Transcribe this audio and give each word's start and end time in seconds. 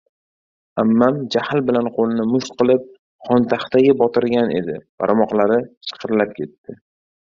—Ammam 0.83 1.17
jahl 1.35 1.61
bilan 1.67 1.89
qo‘lini 1.97 2.25
musht 2.31 2.55
qilib, 2.61 2.87
xontaxtaga 3.29 3.95
botirgan 4.03 4.55
edi, 4.63 4.79
barmoqlari 5.05 5.61
shiqirlab 5.91 6.35
ketdi. 6.41 6.81